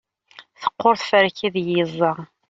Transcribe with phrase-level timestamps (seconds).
[0.61, 2.11] teqqur tferka ideg yeẓẓa